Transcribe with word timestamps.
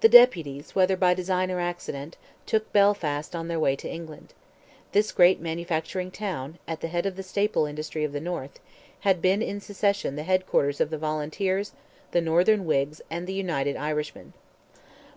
The 0.00 0.08
deputies, 0.08 0.74
whether 0.74 0.96
by 0.96 1.14
design 1.14 1.48
or 1.52 1.60
accident, 1.60 2.16
took 2.44 2.72
Belfast 2.72 3.36
on 3.36 3.46
their 3.46 3.60
way 3.60 3.76
to 3.76 3.88
England. 3.88 4.34
This 4.90 5.12
great 5.12 5.38
manufacturing 5.40 6.10
town, 6.10 6.58
at 6.66 6.80
the 6.80 6.88
head 6.88 7.06
of 7.06 7.14
the 7.14 7.22
staple 7.22 7.64
industry 7.64 8.02
of 8.02 8.10
the 8.12 8.20
north, 8.20 8.58
had 9.06 9.22
been 9.22 9.40
in 9.40 9.60
succession 9.60 10.16
the 10.16 10.24
head 10.24 10.44
quarters 10.48 10.80
of 10.80 10.90
the 10.90 10.98
Volunteers, 10.98 11.70
the 12.10 12.20
Northern 12.20 12.66
Whigs, 12.66 13.00
and 13.10 13.28
the 13.28 13.32
United 13.32 13.76
Irishmen. 13.76 14.32